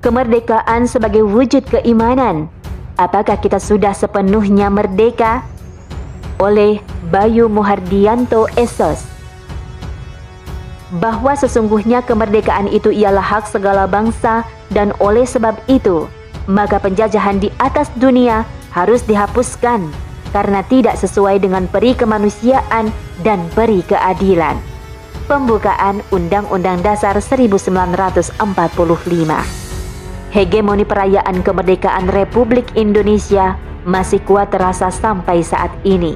kemerdekaan 0.00 0.88
sebagai 0.88 1.24
wujud 1.24 1.64
keimanan. 1.68 2.48
Apakah 3.00 3.40
kita 3.40 3.56
sudah 3.56 3.96
sepenuhnya 3.96 4.68
merdeka? 4.68 5.44
Oleh 6.40 6.80
Bayu 7.12 7.52
Muhardianto 7.52 8.48
Esos 8.56 9.04
bahwa 10.98 11.38
sesungguhnya 11.38 12.02
kemerdekaan 12.02 12.66
itu 12.66 12.90
ialah 12.90 13.22
hak 13.22 13.46
segala 13.46 13.86
bangsa 13.86 14.42
dan 14.74 14.90
oleh 14.98 15.22
sebab 15.22 15.54
itu 15.70 16.10
maka 16.50 16.82
penjajahan 16.82 17.38
di 17.38 17.46
atas 17.62 17.86
dunia 17.94 18.42
harus 18.74 19.06
dihapuskan 19.06 19.86
karena 20.34 20.66
tidak 20.66 20.98
sesuai 20.98 21.38
dengan 21.42 21.66
peri 21.70 21.94
kemanusiaan 21.94 22.90
dan 23.22 23.46
peri 23.54 23.86
keadilan. 23.86 24.58
Pembukaan 25.30 26.02
Undang-Undang 26.10 26.82
Dasar 26.82 27.14
1945 27.22 29.59
Hegemoni 30.30 30.86
perayaan 30.86 31.42
kemerdekaan 31.42 32.06
Republik 32.06 32.70
Indonesia 32.78 33.58
masih 33.82 34.22
kuat 34.22 34.54
terasa 34.54 34.86
sampai 34.86 35.42
saat 35.42 35.74
ini. 35.82 36.14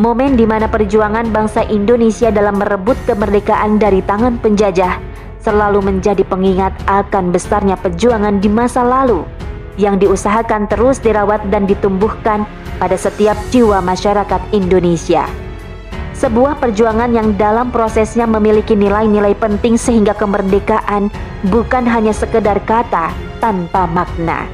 Momen 0.00 0.40
di 0.40 0.48
mana 0.48 0.64
perjuangan 0.72 1.28
bangsa 1.28 1.60
Indonesia 1.68 2.32
dalam 2.32 2.56
merebut 2.56 2.96
kemerdekaan 3.04 3.76
dari 3.76 4.00
tangan 4.00 4.40
penjajah 4.40 4.96
selalu 5.44 5.84
menjadi 5.84 6.24
pengingat 6.24 6.72
akan 6.88 7.28
besarnya 7.28 7.76
perjuangan 7.76 8.40
di 8.40 8.48
masa 8.48 8.80
lalu 8.80 9.28
yang 9.76 10.00
diusahakan 10.00 10.64
terus 10.72 10.96
dirawat 11.04 11.44
dan 11.52 11.68
ditumbuhkan 11.68 12.48
pada 12.80 12.96
setiap 12.96 13.36
jiwa 13.52 13.84
masyarakat 13.84 14.40
Indonesia. 14.56 15.28
Sebuah 16.16 16.56
perjuangan 16.56 17.12
yang 17.12 17.36
dalam 17.36 17.68
prosesnya 17.68 18.24
memiliki 18.24 18.72
nilai-nilai 18.72 19.36
penting 19.36 19.76
sehingga 19.76 20.16
kemerdekaan 20.16 21.12
bukan 21.52 21.84
hanya 21.84 22.16
sekedar 22.16 22.64
kata 22.64 23.25
tanpa 23.38 23.84
makna. 23.88 24.48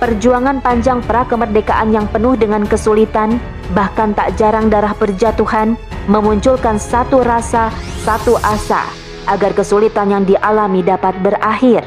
Perjuangan 0.00 0.64
panjang 0.64 1.04
pra 1.04 1.28
kemerdekaan 1.28 1.92
yang 1.92 2.08
penuh 2.08 2.32
dengan 2.32 2.64
kesulitan, 2.64 3.36
bahkan 3.76 4.16
tak 4.16 4.32
jarang 4.40 4.72
darah 4.72 4.96
berjatuhan, 4.96 5.76
memunculkan 6.08 6.80
satu 6.80 7.20
rasa, 7.20 7.68
satu 8.00 8.40
asa, 8.40 8.88
agar 9.28 9.52
kesulitan 9.52 10.08
yang 10.08 10.24
dialami 10.24 10.80
dapat 10.80 11.12
berakhir. 11.20 11.84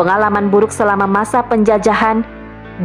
Pengalaman 0.00 0.48
buruk 0.48 0.72
selama 0.72 1.04
masa 1.04 1.44
penjajahan, 1.44 2.24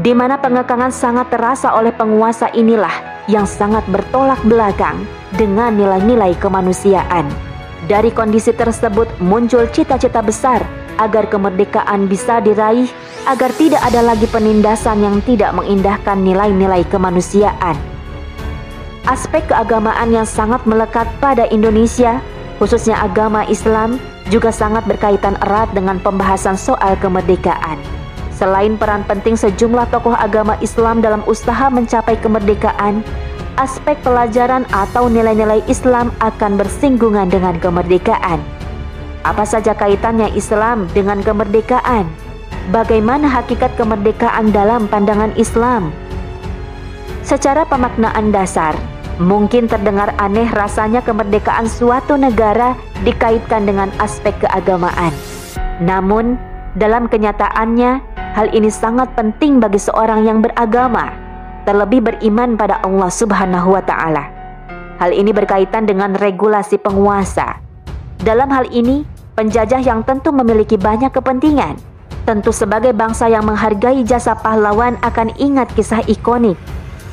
di 0.03 0.11
mana 0.11 0.35
pengekangan 0.35 0.91
sangat 0.91 1.31
terasa 1.31 1.71
oleh 1.79 1.95
penguasa 1.95 2.51
inilah 2.51 2.91
yang 3.31 3.47
sangat 3.47 3.87
bertolak 3.87 4.43
belakang 4.43 5.07
dengan 5.39 5.71
nilai-nilai 5.71 6.35
kemanusiaan. 6.43 7.31
Dari 7.87 8.11
kondisi 8.11 8.51
tersebut 8.51 9.07
muncul 9.23 9.71
cita-cita 9.71 10.19
besar 10.19 10.82
agar 10.99 11.29
kemerdekaan 11.29 12.05
bisa 12.09 12.43
diraih, 12.43 12.89
agar 13.25 13.49
tidak 13.55 13.81
ada 13.81 14.03
lagi 14.03 14.27
penindasan 14.27 14.99
yang 15.01 15.17
tidak 15.23 15.55
mengindahkan 15.55 16.19
nilai-nilai 16.19 16.83
kemanusiaan. 16.91 17.75
Aspek 19.03 19.43
keagamaan 19.51 20.15
yang 20.15 20.27
sangat 20.27 20.63
melekat 20.63 21.07
pada 21.19 21.47
Indonesia, 21.51 22.23
khususnya 22.59 22.99
agama 23.03 23.43
Islam, 23.51 23.99
juga 24.31 24.51
sangat 24.51 24.87
berkaitan 24.87 25.35
erat 25.43 25.67
dengan 25.75 25.99
pembahasan 25.99 26.55
soal 26.55 26.95
kemerdekaan. 27.03 27.75
Selain 28.31 28.79
peran 28.79 29.03
penting 29.03 29.35
sejumlah 29.35 29.91
tokoh 29.91 30.15
agama 30.15 30.55
Islam 30.63 31.03
dalam 31.03 31.21
usaha 31.27 31.67
mencapai 31.67 32.15
kemerdekaan, 32.19 33.03
aspek 33.59 33.99
pelajaran 34.01 34.65
atau 34.73 35.11
nilai-nilai 35.11 35.61
Islam 35.69 36.09
akan 36.23 36.57
bersinggungan 36.57 37.29
dengan 37.29 37.59
kemerdekaan. 37.61 38.52
Apa 39.23 39.47
saja 39.47 39.71
kaitannya 39.71 40.31
Islam 40.35 40.87
dengan 40.91 41.23
kemerdekaan? 41.23 42.07
Bagaimana 42.71 43.27
hakikat 43.27 43.75
kemerdekaan 43.75 44.51
dalam 44.51 44.87
pandangan 44.87 45.31
Islam? 45.35 45.91
Secara 47.23 47.63
pemaknaan 47.67 48.31
dasar, 48.35 48.75
mungkin 49.19 49.67
terdengar 49.67 50.11
aneh 50.19 50.47
rasanya 50.51 50.99
kemerdekaan 51.03 51.67
suatu 51.67 52.19
negara 52.19 52.75
dikaitkan 53.07 53.67
dengan 53.67 53.91
aspek 53.99 54.35
keagamaan. 54.43 55.11
Namun, 55.79 56.35
dalam 56.75 57.07
kenyataannya, 57.07 58.13
Hal 58.33 58.49
ini 58.49 58.65
sangat 58.73 59.13
penting 59.13 59.61
bagi 59.61 59.77
seorang 59.77 60.25
yang 60.25 60.41
beragama, 60.41 61.13
terlebih 61.69 62.01
beriman 62.01 62.57
pada 62.57 62.81
Allah 62.81 63.05
Subhanahu 63.13 63.77
wa 63.77 63.83
taala. 63.85 64.25
Hal 64.97 65.13
ini 65.13 65.29
berkaitan 65.29 65.85
dengan 65.85 66.17
regulasi 66.17 66.81
penguasa. 66.81 67.61
Dalam 68.25 68.49
hal 68.49 68.65
ini, 68.73 69.05
penjajah 69.33 69.81
yang 69.81 70.05
tentu 70.05 70.29
memiliki 70.29 70.77
banyak 70.77 71.09
kepentingan, 71.09 71.77
tentu 72.25 72.53
sebagai 72.53 72.93
bangsa 72.93 73.27
yang 73.29 73.45
menghargai 73.45 74.05
jasa 74.05 74.37
pahlawan 74.37 74.97
akan 75.01 75.33
ingat 75.41 75.69
kisah 75.73 76.01
ikonik 76.05 76.55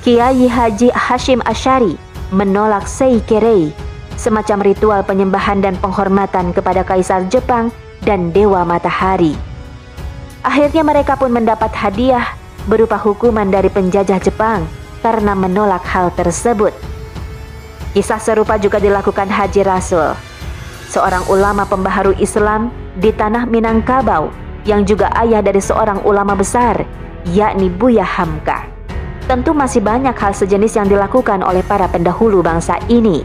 Kiai 0.01 0.49
Haji 0.49 0.89
Hashim 0.97 1.45
Ashari 1.45 2.01
menolak 2.33 2.89
Seikerei, 2.89 3.69
semacam 4.17 4.65
ritual 4.65 5.05
penyembahan 5.05 5.61
dan 5.61 5.77
penghormatan 5.77 6.57
kepada 6.57 6.87
kaisar 6.87 7.27
Jepang 7.29 7.69
dan 8.01 8.33
dewa 8.33 8.65
matahari. 8.65 9.37
Akhirnya 10.41 10.81
mereka 10.81 11.21
pun 11.21 11.29
mendapat 11.29 11.69
hadiah 11.77 12.33
berupa 12.65 12.97
hukuman 12.97 13.45
dari 13.53 13.69
penjajah 13.69 14.17
Jepang 14.25 14.65
karena 15.05 15.37
menolak 15.37 15.85
hal 15.85 16.09
tersebut. 16.17 16.73
Kisah 17.93 18.23
serupa 18.23 18.57
juga 18.57 18.81
dilakukan 18.81 19.29
Haji 19.29 19.67
Rasul, 19.67 20.17
seorang 20.91 21.23
ulama 21.31 21.63
pembaharu 21.63 22.19
Islam 22.19 22.75
di 22.99 23.15
tanah 23.15 23.47
Minangkabau 23.47 24.35
yang 24.67 24.83
juga 24.83 25.07
ayah 25.23 25.39
dari 25.39 25.63
seorang 25.63 26.03
ulama 26.03 26.35
besar, 26.35 26.83
yakni 27.31 27.71
Buya 27.71 28.03
Hamka. 28.03 28.67
Tentu 29.31 29.55
masih 29.55 29.79
banyak 29.79 30.13
hal 30.19 30.35
sejenis 30.35 30.75
yang 30.75 30.91
dilakukan 30.91 31.47
oleh 31.47 31.63
para 31.63 31.87
pendahulu 31.87 32.43
bangsa 32.43 32.83
ini. 32.91 33.23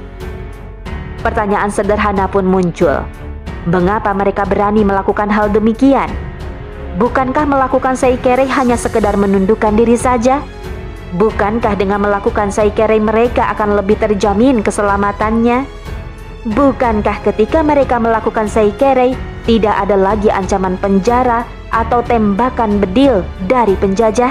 Pertanyaan 1.26 1.74
sederhana 1.74 2.30
pun 2.30 2.46
muncul. 2.46 3.02
Mengapa 3.66 4.14
mereka 4.14 4.46
berani 4.46 4.86
melakukan 4.86 5.26
hal 5.34 5.50
demikian? 5.50 6.14
Bukankah 7.02 7.50
melakukan 7.50 7.98
saikere 7.98 8.46
hanya 8.46 8.78
sekedar 8.78 9.18
menundukkan 9.18 9.74
diri 9.74 9.98
saja? 9.98 10.46
Bukankah 11.18 11.74
dengan 11.74 12.06
melakukan 12.06 12.54
saikere 12.54 13.02
mereka 13.02 13.50
akan 13.58 13.74
lebih 13.82 13.98
terjamin 13.98 14.62
keselamatannya? 14.62 15.85
Bukankah 16.46 17.26
ketika 17.26 17.66
mereka 17.66 17.98
melakukan 17.98 18.46
saikere 18.46 19.18
tidak 19.50 19.82
ada 19.82 19.98
lagi 19.98 20.30
ancaman 20.30 20.78
penjara 20.78 21.42
atau 21.74 22.06
tembakan 22.06 22.78
bedil 22.78 23.26
dari 23.50 23.74
penjajah? 23.74 24.30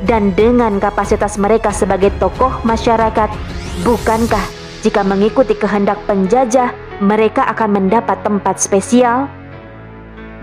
Dan 0.00 0.32
dengan 0.32 0.80
kapasitas 0.80 1.36
mereka 1.36 1.76
sebagai 1.76 2.08
tokoh 2.16 2.64
masyarakat, 2.64 3.28
bukankah 3.84 4.40
jika 4.80 5.04
mengikuti 5.04 5.52
kehendak 5.52 6.00
penjajah 6.08 6.72
mereka 7.04 7.44
akan 7.52 7.68
mendapat 7.76 8.16
tempat 8.24 8.56
spesial? 8.56 9.28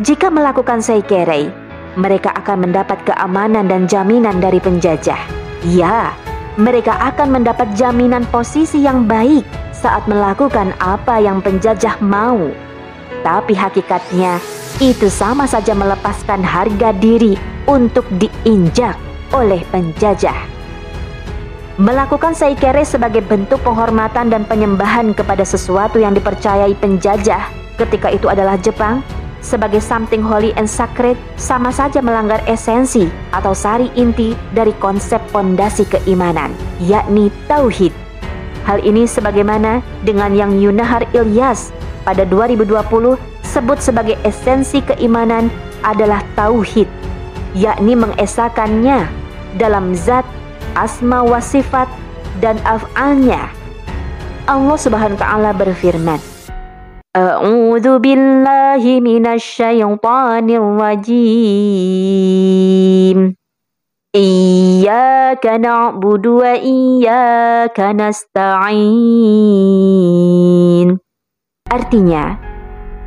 Jika 0.05 0.29
melakukan 0.29 0.77
seikerei, 0.77 1.49
mereka 1.97 2.29
akan 2.37 2.69
mendapat 2.69 3.01
keamanan 3.01 3.66
dan 3.66 3.89
jaminan 3.89 4.37
dari 4.37 4.61
penjajah. 4.61 5.25
Ya, 5.66 6.13
mereka 6.53 7.01
akan 7.01 7.41
mendapat 7.41 7.73
jaminan 7.73 8.29
posisi 8.29 8.85
yang 8.85 9.09
baik 9.09 9.66
saat 9.77 10.09
melakukan 10.09 10.73
apa 10.81 11.21
yang 11.21 11.38
penjajah 11.39 12.01
mau. 12.01 12.49
Tapi 13.21 13.53
hakikatnya, 13.53 14.41
itu 14.81 15.09
sama 15.09 15.45
saja 15.45 15.77
melepaskan 15.77 16.41
harga 16.41 16.89
diri 16.97 17.38
untuk 17.69 18.05
diinjak 18.17 18.97
oleh 19.33 19.61
penjajah. 19.69 20.37
Melakukan 21.77 22.33
saikere 22.33 22.81
sebagai 22.81 23.21
bentuk 23.21 23.61
penghormatan 23.61 24.33
dan 24.33 24.49
penyembahan 24.49 25.13
kepada 25.13 25.45
sesuatu 25.45 26.01
yang 26.01 26.17
dipercayai 26.17 26.73
penjajah 26.73 27.53
ketika 27.77 28.09
itu 28.09 28.25
adalah 28.25 28.57
Jepang 28.57 29.05
sebagai 29.45 29.78
something 29.78 30.25
holy 30.25 30.57
and 30.57 30.66
sacred 30.66 31.13
sama 31.37 31.69
saja 31.69 32.02
melanggar 32.02 32.41
esensi 32.49 33.05
atau 33.29 33.53
sari 33.53 33.93
inti 33.93 34.34
dari 34.57 34.73
konsep 34.81 35.22
pondasi 35.29 35.85
keimanan, 35.85 36.49
yakni 36.81 37.29
tauhid. 37.46 38.06
Hal 38.67 38.84
ini 38.84 39.08
sebagaimana 39.08 39.79
dengan 40.03 40.35
yang 40.35 40.59
Yunahar 40.59 41.08
Ilyas 41.16 41.72
pada 42.03 42.28
2020 42.28 43.16
sebut 43.47 43.79
sebagai 43.79 44.19
esensi 44.28 44.84
keimanan 44.84 45.47
adalah 45.87 46.19
tauhid, 46.35 46.91
yakni 47.55 47.96
mengesakannya 47.96 49.08
dalam 49.55 49.96
zat, 49.96 50.28
asma 50.75 51.23
wa 51.23 51.40
sifat, 51.40 51.87
dan 52.43 52.59
af'alnya. 52.67 53.47
Allah 54.52 54.75
Subhanahu 54.75 55.16
wa 55.16 55.23
taala 55.23 55.55
berfirman, 55.55 56.19
A'udzu 57.16 58.03
billahi 58.03 58.99
minasy 58.99 59.64
syaithanir 59.64 60.75
rajim. 60.75 61.87
Iyyaka 64.17 65.61
na'budu 65.61 66.41
wa 66.41 66.58
iyyaka 66.58 67.93
nasta'in. 67.93 68.58
Artinya, 71.69 72.34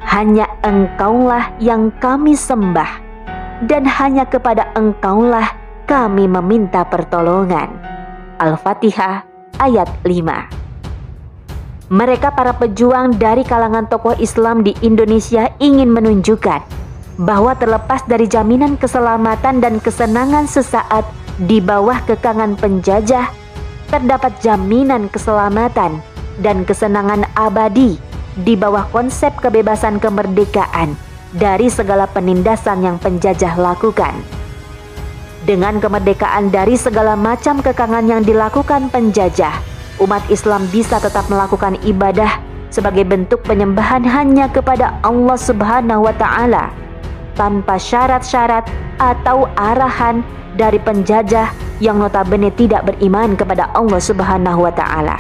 hanya 0.07 0.47
Engkaulah 0.63 1.59
yang 1.59 1.91
kami 1.99 2.39
sembah 2.39 3.03
dan 3.67 3.91
hanya 3.91 4.23
kepada 4.23 4.71
Engkaulah 4.79 5.51
kami 5.91 6.31
meminta 6.31 6.87
pertolongan. 6.87 7.75
Al-Fatihah 8.39 9.27
ayat 9.59 9.91
5. 10.07 11.91
Mereka 11.91 12.39
para 12.39 12.55
pejuang 12.55 13.19
dari 13.19 13.43
kalangan 13.43 13.91
tokoh 13.91 14.15
Islam 14.23 14.63
di 14.63 14.79
Indonesia 14.79 15.51
ingin 15.59 15.91
menunjukkan 15.91 16.80
bahwa 17.21 17.53
terlepas 17.53 18.01
dari 18.09 18.25
jaminan 18.25 18.81
keselamatan 18.81 19.61
dan 19.61 19.77
kesenangan 19.77 20.49
sesaat 20.49 21.05
di 21.37 21.61
bawah 21.61 22.01
kekangan 22.09 22.57
penjajah, 22.57 23.29
terdapat 23.93 24.33
jaminan 24.41 25.13
keselamatan 25.13 26.01
dan 26.41 26.65
kesenangan 26.65 27.29
abadi 27.37 28.01
di 28.41 28.57
bawah 28.57 28.89
konsep 28.89 29.37
kebebasan 29.37 30.01
kemerdekaan 30.01 30.97
dari 31.37 31.69
segala 31.69 32.09
penindasan 32.09 32.81
yang 32.81 32.97
penjajah 32.97 33.53
lakukan. 33.61 34.17
Dengan 35.45 35.77
kemerdekaan 35.77 36.49
dari 36.49 36.81
segala 36.81 37.21
macam 37.21 37.61
kekangan 37.61 38.09
yang 38.09 38.25
dilakukan 38.25 38.89
penjajah, 38.89 39.61
umat 40.01 40.25
Islam 40.33 40.65
bisa 40.73 40.97
tetap 40.97 41.29
melakukan 41.29 41.77
ibadah 41.85 42.41
sebagai 42.73 43.05
bentuk 43.05 43.45
penyembahan 43.45 44.09
hanya 44.09 44.49
kepada 44.49 44.97
Allah 45.05 45.37
Subhanahu 45.37 46.07
wa 46.07 46.15
taala 46.17 46.80
tanpa 47.41 47.81
syarat-syarat 47.81 48.69
atau 49.01 49.49
arahan 49.57 50.21
dari 50.61 50.77
penjajah 50.77 51.49
yang 51.81 51.97
notabene 51.97 52.53
tidak 52.53 52.85
beriman 52.85 53.33
kepada 53.33 53.73
Allah 53.73 53.97
Subhanahu 53.97 54.69
wa 54.69 54.73
taala. 54.77 55.17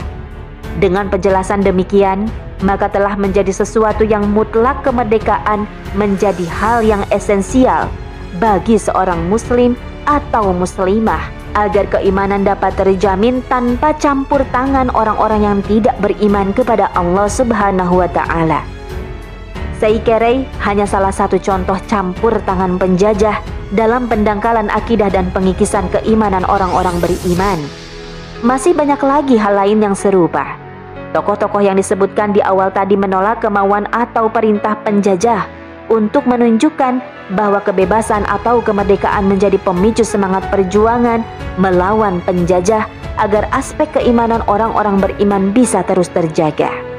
Dengan 0.76 1.08
penjelasan 1.08 1.64
demikian, 1.64 2.28
maka 2.60 2.92
telah 2.92 3.16
menjadi 3.16 3.48
sesuatu 3.56 4.04
yang 4.04 4.28
mutlak 4.28 4.84
kemerdekaan 4.84 5.64
menjadi 5.96 6.44
hal 6.60 6.84
yang 6.84 7.00
esensial 7.08 7.88
bagi 8.36 8.76
seorang 8.76 9.32
muslim 9.32 9.72
atau 10.04 10.52
muslimah 10.52 11.40
agar 11.56 11.88
keimanan 11.90 12.46
dapat 12.46 12.76
terjamin 12.78 13.42
tanpa 13.50 13.96
campur 13.96 14.44
tangan 14.54 14.92
orang-orang 14.94 15.42
yang 15.42 15.58
tidak 15.66 15.96
beriman 15.98 16.54
kepada 16.54 16.92
Allah 16.94 17.26
Subhanahu 17.26 18.04
wa 18.04 18.08
taala. 18.12 18.79
Seikerei 19.80 20.44
hanya 20.60 20.84
salah 20.84 21.08
satu 21.08 21.40
contoh 21.40 21.80
campur 21.88 22.36
tangan 22.44 22.76
penjajah 22.76 23.40
dalam 23.72 24.12
pendangkalan 24.12 24.68
akidah 24.68 25.08
dan 25.08 25.32
pengikisan 25.32 25.88
keimanan 25.88 26.44
orang-orang 26.44 27.00
beriman. 27.00 27.56
Masih 28.44 28.76
banyak 28.76 29.00
lagi 29.00 29.40
hal 29.40 29.56
lain 29.56 29.80
yang 29.80 29.96
serupa. 29.96 30.60
Tokoh-tokoh 31.16 31.64
yang 31.64 31.80
disebutkan 31.80 32.36
di 32.36 32.44
awal 32.44 32.68
tadi 32.68 32.92
menolak 32.92 33.40
kemauan 33.40 33.88
atau 33.88 34.28
perintah 34.28 34.76
penjajah 34.84 35.48
untuk 35.88 36.28
menunjukkan 36.28 37.00
bahwa 37.32 37.64
kebebasan 37.64 38.28
atau 38.28 38.60
kemerdekaan 38.60 39.32
menjadi 39.32 39.56
pemicu 39.64 40.04
semangat 40.04 40.44
perjuangan 40.52 41.24
melawan 41.56 42.20
penjajah 42.28 42.84
agar 43.16 43.48
aspek 43.56 43.88
keimanan 43.96 44.44
orang-orang 44.44 45.00
beriman 45.00 45.56
bisa 45.56 45.80
terus 45.88 46.12
terjaga. 46.12 46.89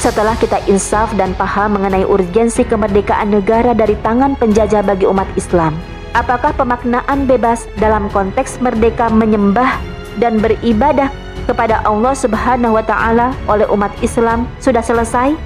Setelah 0.00 0.32
kita 0.40 0.64
insaf 0.64 1.12
dan 1.12 1.36
paham 1.36 1.76
mengenai 1.76 2.08
urgensi 2.08 2.64
kemerdekaan 2.64 3.36
negara 3.36 3.76
dari 3.76 3.92
tangan 4.00 4.32
penjajah 4.32 4.80
bagi 4.80 5.04
umat 5.04 5.28
Islam, 5.36 5.76
apakah 6.16 6.56
pemaknaan 6.56 7.28
bebas 7.28 7.68
dalam 7.76 8.08
konteks 8.08 8.64
merdeka 8.64 9.12
menyembah 9.12 9.76
dan 10.16 10.40
beribadah 10.40 11.12
kepada 11.44 11.84
Allah 11.84 12.16
Subhanahu 12.16 12.80
wa 12.80 12.84
taala 12.88 13.36
oleh 13.44 13.68
umat 13.68 13.92
Islam 14.00 14.48
sudah 14.56 14.80
selesai? 14.80 15.36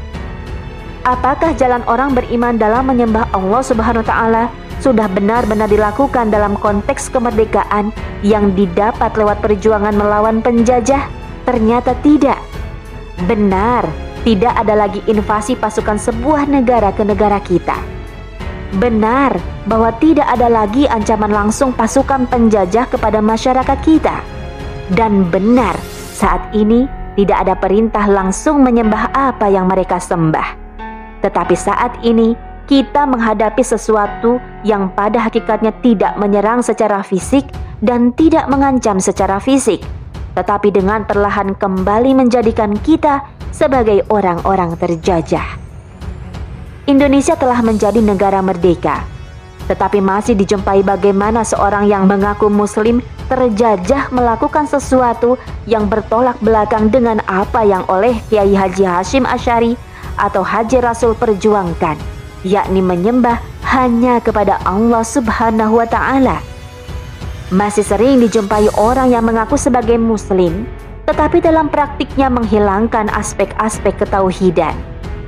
Apakah 1.02 1.50
jalan 1.58 1.82
orang 1.90 2.14
beriman 2.14 2.54
dalam 2.54 2.86
menyembah 2.86 3.26
Allah 3.34 3.58
Subhanahu 3.58 4.06
wa 4.06 4.08
taala 4.08 4.44
sudah 4.78 5.10
benar-benar 5.10 5.66
dilakukan 5.66 6.30
dalam 6.30 6.54
konteks 6.62 7.10
kemerdekaan 7.10 7.90
yang 8.22 8.54
didapat 8.54 9.18
lewat 9.18 9.42
perjuangan 9.42 9.98
melawan 9.98 10.38
penjajah? 10.46 11.10
Ternyata 11.42 11.98
tidak. 12.06 12.38
Benar, 13.26 14.03
tidak 14.24 14.56
ada 14.56 14.74
lagi 14.74 15.04
invasi 15.04 15.52
pasukan 15.52 16.00
sebuah 16.00 16.48
negara 16.48 16.96
ke 16.96 17.04
negara 17.04 17.36
kita. 17.44 17.76
Benar 18.80 19.36
bahwa 19.68 19.92
tidak 20.00 20.26
ada 20.26 20.48
lagi 20.48 20.88
ancaman 20.88 21.30
langsung 21.30 21.76
pasukan 21.76 22.26
penjajah 22.26 22.88
kepada 22.88 23.20
masyarakat 23.20 23.78
kita. 23.84 24.24
Dan 24.90 25.28
benar 25.28 25.76
saat 26.16 26.40
ini 26.56 26.88
tidak 27.14 27.46
ada 27.46 27.54
perintah 27.54 28.08
langsung 28.08 28.64
menyembah 28.64 29.12
apa 29.12 29.46
yang 29.52 29.68
mereka 29.68 30.00
sembah. 30.00 30.56
Tetapi 31.22 31.54
saat 31.54 32.00
ini 32.02 32.34
kita 32.64 33.04
menghadapi 33.04 33.60
sesuatu 33.60 34.40
yang 34.64 34.88
pada 34.96 35.20
hakikatnya 35.20 35.70
tidak 35.84 36.16
menyerang 36.16 36.64
secara 36.64 37.04
fisik 37.04 37.44
dan 37.84 38.16
tidak 38.16 38.48
mengancam 38.48 38.96
secara 38.96 39.36
fisik, 39.36 39.84
tetapi 40.32 40.72
dengan 40.72 41.04
perlahan 41.04 41.52
kembali 41.54 42.16
menjadikan 42.16 42.72
kita 42.80 43.20
sebagai 43.54 44.02
orang-orang 44.10 44.74
terjajah. 44.74 45.62
Indonesia 46.90 47.38
telah 47.38 47.62
menjadi 47.62 48.02
negara 48.02 48.42
merdeka, 48.42 49.06
tetapi 49.70 50.02
masih 50.02 50.34
dijumpai 50.34 50.82
bagaimana 50.82 51.46
seorang 51.46 51.86
yang 51.86 52.10
mengaku 52.10 52.50
Muslim 52.50 52.98
terjajah 53.30 54.12
melakukan 54.12 54.68
sesuatu 54.68 55.40
yang 55.64 55.88
bertolak 55.88 56.36
belakang 56.42 56.92
dengan 56.92 57.22
apa 57.24 57.64
yang 57.64 57.86
oleh 57.88 58.18
Kiai 58.28 58.52
Haji 58.52 58.84
Hashim 58.84 59.24
Asyari 59.24 59.78
atau 60.20 60.44
Haji 60.44 60.84
Rasul 60.84 61.16
perjuangkan, 61.16 61.96
yakni 62.44 62.84
menyembah 62.84 63.40
hanya 63.72 64.20
kepada 64.20 64.60
Allah 64.68 65.00
Subhanahu 65.00 65.80
wa 65.80 65.88
Ta'ala. 65.88 66.38
Masih 67.48 67.86
sering 67.86 68.20
dijumpai 68.20 68.68
orang 68.76 69.08
yang 69.08 69.24
mengaku 69.24 69.56
sebagai 69.56 69.96
Muslim, 69.96 70.68
tetapi 71.04 71.40
dalam 71.44 71.68
praktiknya 71.68 72.32
menghilangkan 72.32 73.12
aspek-aspek 73.12 73.96
ketauhidan. 74.00 74.76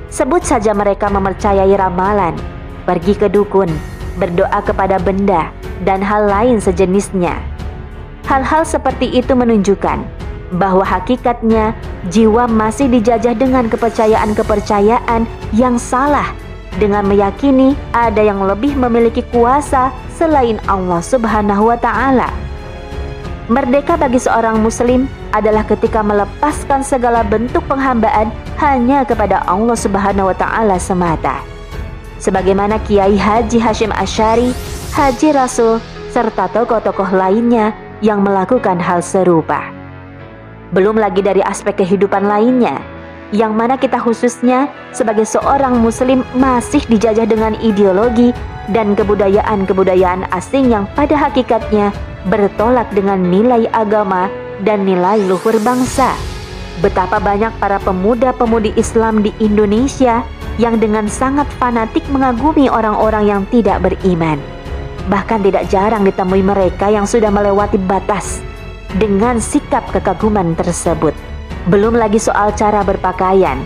Sebut 0.07 0.41
saja 0.41 0.71
mereka 0.73 1.11
mempercayai 1.11 1.73
ramalan, 1.77 2.33
pergi 2.87 3.13
ke 3.13 3.27
dukun, 3.27 3.69
berdoa 4.17 4.63
kepada 4.63 4.97
benda, 4.97 5.51
dan 5.83 6.01
hal 6.01 6.25
lain 6.25 6.57
sejenisnya 6.57 7.37
Hal-hal 8.27 8.67
seperti 8.67 9.07
itu 9.15 9.31
menunjukkan 9.39 10.03
bahwa 10.59 10.83
hakikatnya 10.83 11.71
jiwa 12.11 12.43
masih 12.43 12.91
dijajah 12.91 13.31
dengan 13.31 13.71
kepercayaan-kepercayaan 13.71 15.23
yang 15.55 15.79
salah 15.79 16.35
dengan 16.75 17.07
meyakini 17.07 17.71
ada 17.95 18.19
yang 18.19 18.43
lebih 18.43 18.75
memiliki 18.75 19.23
kuasa 19.31 19.95
selain 20.11 20.59
Allah 20.67 20.99
Subhanahu 20.99 21.71
wa 21.71 21.79
taala. 21.79 22.27
Merdeka 23.47 23.95
bagi 23.95 24.19
seorang 24.19 24.59
muslim 24.59 25.07
adalah 25.31 25.63
ketika 25.63 26.03
melepaskan 26.03 26.83
segala 26.83 27.23
bentuk 27.23 27.63
penghambaan 27.71 28.27
hanya 28.59 29.07
kepada 29.07 29.39
Allah 29.47 29.79
Subhanahu 29.79 30.27
wa 30.27 30.35
taala 30.35 30.75
semata. 30.75 31.39
Sebagaimana 32.19 32.75
Kiai 32.83 33.15
Haji 33.15 33.55
Hashim 33.63 33.95
Asyari, 33.95 34.51
Haji 34.91 35.31
Rasul, 35.31 35.79
serta 36.11 36.51
tokoh-tokoh 36.51 37.07
lainnya 37.15 37.71
yang 38.03 38.19
melakukan 38.19 38.83
hal 38.83 38.99
serupa. 38.99 39.71
Belum 40.75 40.99
lagi 40.99 41.23
dari 41.23 41.39
aspek 41.39 41.79
kehidupan 41.79 42.27
lainnya, 42.27 42.83
yang 43.31 43.55
mana 43.55 43.79
kita 43.79 43.95
khususnya 43.95 44.67
sebagai 44.91 45.23
seorang 45.23 45.79
muslim 45.79 46.19
masih 46.35 46.83
dijajah 46.91 47.23
dengan 47.23 47.55
ideologi 47.63 48.35
dan 48.75 48.91
kebudayaan-kebudayaan 48.91 50.27
asing 50.35 50.67
yang 50.67 50.83
pada 50.99 51.15
hakikatnya 51.15 51.95
bertolak 52.27 52.91
dengan 52.91 53.19
nilai 53.23 53.67
agama 53.71 54.27
dan 54.61 54.83
nilai 54.83 55.23
luhur 55.25 55.55
bangsa. 55.63 56.13
Betapa 56.77 57.17
banyak 57.17 57.57
para 57.57 57.81
pemuda-pemudi 57.81 58.77
Islam 58.77 59.25
di 59.25 59.33
Indonesia 59.41 60.21
yang 60.61 60.77
dengan 60.77 61.09
sangat 61.09 61.49
fanatik 61.57 62.05
mengagumi 62.13 62.69
orang-orang 62.69 63.25
yang 63.25 63.41
tidak 63.49 63.81
beriman. 63.81 64.37
Bahkan 65.09 65.41
tidak 65.41 65.65
jarang 65.71 66.05
ditemui 66.05 66.43
mereka 66.45 66.91
yang 66.91 67.09
sudah 67.09 67.33
melewati 67.33 67.79
batas 67.81 68.43
dengan 68.99 69.41
sikap 69.41 69.87
kekaguman 69.89 70.53
tersebut. 70.53 71.15
Belum 71.71 71.95
lagi 71.97 72.21
soal 72.21 72.53
cara 72.53 72.85
berpakaian, 72.85 73.57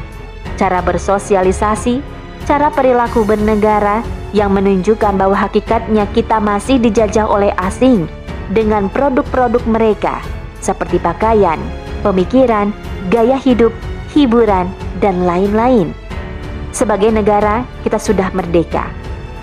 cara 0.55 0.79
bersosialisasi, 0.79 1.99
cara 2.47 2.71
perilaku 2.71 3.27
bernegara 3.27 4.05
yang 4.31 4.55
menunjukkan 4.55 5.19
bahwa 5.19 5.35
hakikatnya 5.35 6.07
kita 6.15 6.39
masih 6.39 6.79
dijajah 6.79 7.27
oleh 7.27 7.51
asing 7.59 8.07
dengan 8.51 8.91
produk-produk 8.91 9.63
mereka 9.65 10.21
seperti 10.61 11.01
pakaian, 11.01 11.57
pemikiran, 12.05 12.69
gaya 13.09 13.39
hidup, 13.39 13.73
hiburan, 14.13 14.69
dan 15.01 15.25
lain-lain. 15.25 15.95
Sebagai 16.71 17.11
negara, 17.11 17.65
kita 17.83 17.97
sudah 17.97 18.29
merdeka 18.31 19.01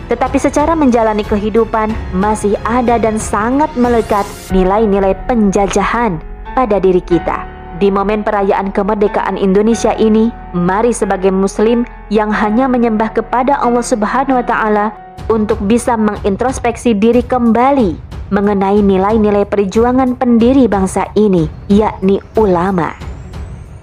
tetapi 0.09 0.41
secara 0.41 0.73
menjalani 0.73 1.23
kehidupan 1.23 1.93
masih 2.17 2.57
ada 2.65 2.97
dan 2.97 3.21
sangat 3.21 3.69
melekat 3.77 4.25
nilai-nilai 4.49 5.13
penjajahan 5.29 6.17
pada 6.57 6.81
diri 6.81 7.05
kita 7.05 7.45
Di 7.79 7.95
momen 7.95 8.27
perayaan 8.27 8.75
kemerdekaan 8.75 9.39
Indonesia 9.39 9.95
ini, 9.95 10.35
mari 10.51 10.91
sebagai 10.91 11.31
muslim 11.31 11.87
yang 12.11 12.27
hanya 12.35 12.67
menyembah 12.67 13.15
kepada 13.15 13.55
Allah 13.63 13.87
Subhanahu 13.87 14.35
wa 14.35 14.43
taala 14.43 14.87
untuk 15.31 15.63
bisa 15.63 15.95
mengintrospeksi 15.95 16.99
diri 16.99 17.23
kembali 17.23 18.08
mengenai 18.29 18.85
nilai-nilai 18.85 19.49
perjuangan 19.49 20.17
pendiri 20.17 20.69
bangsa 20.69 21.09
ini, 21.17 21.49
yakni 21.69 22.21
ulama. 22.37 22.93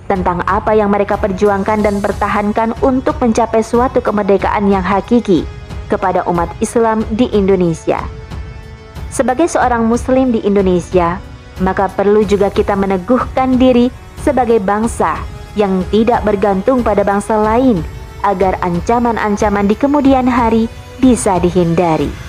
Tentang 0.05 0.45
apa 0.45 0.77
yang 0.77 0.93
mereka 0.93 1.17
perjuangkan 1.17 1.81
dan 1.81 1.97
pertahankan 1.97 2.77
untuk 2.85 3.17
mencapai 3.17 3.65
suatu 3.65 4.05
kemerdekaan 4.05 4.69
yang 4.69 4.85
hakiki 4.85 5.49
kepada 5.89 6.21
umat 6.29 6.49
Islam 6.61 7.01
di 7.13 7.25
Indonesia. 7.33 8.01
Sebagai 9.09 9.49
seorang 9.49 9.87
muslim 9.89 10.29
di 10.29 10.45
Indonesia, 10.45 11.17
maka 11.63 11.89
perlu 11.89 12.21
juga 12.21 12.53
kita 12.53 12.77
meneguhkan 12.77 13.57
diri 13.57 13.89
sebagai 14.21 14.61
bangsa 14.61 15.17
yang 15.55 15.81
tidak 15.89 16.21
bergantung 16.21 16.83
pada 16.83 17.01
bangsa 17.01 17.39
lain 17.39 17.79
agar 18.21 18.59
ancaman-ancaman 18.61 19.65
di 19.65 19.75
kemudian 19.77 20.27
hari 20.27 20.67
bisa 20.99 21.39
dihindari. 21.39 22.24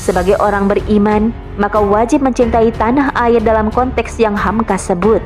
Sebagai 0.00 0.40
orang 0.40 0.64
beriman, 0.64 1.28
maka 1.60 1.76
wajib 1.76 2.24
mencintai 2.24 2.72
tanah 2.80 3.12
air 3.20 3.44
dalam 3.44 3.68
konteks 3.68 4.16
yang 4.16 4.32
Hamka 4.32 4.80
sebut, 4.80 5.20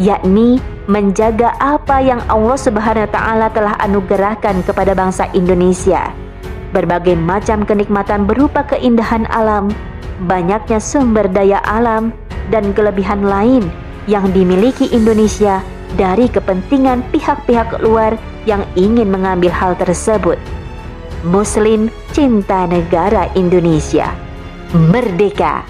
yakni 0.00 0.64
menjaga 0.88 1.52
apa 1.60 2.00
yang 2.00 2.24
Allah 2.32 2.56
Subhanahu 2.56 3.04
wa 3.04 3.12
taala 3.12 3.46
telah 3.52 3.76
anugerahkan 3.84 4.64
kepada 4.64 4.96
bangsa 4.96 5.28
Indonesia. 5.36 6.08
Berbagai 6.72 7.20
macam 7.20 7.68
kenikmatan 7.68 8.24
berupa 8.24 8.64
keindahan 8.64 9.28
alam, 9.28 9.68
banyaknya 10.24 10.80
sumber 10.80 11.28
daya 11.28 11.60
alam, 11.60 12.08
dan 12.48 12.72
kelebihan 12.72 13.28
lain 13.28 13.68
yang 14.08 14.24
dimiliki 14.32 14.88
Indonesia 14.88 15.60
dari 16.00 16.32
kepentingan 16.32 17.04
pihak-pihak 17.12 17.76
luar 17.84 18.16
yang 18.48 18.64
ingin 18.72 19.12
mengambil 19.12 19.52
hal 19.52 19.76
tersebut. 19.76 20.40
Muslim 21.24 21.88
cinta 22.12 22.68
negara 22.68 23.32
Indonesia. 23.32 24.12
Merdeka! 24.76 25.64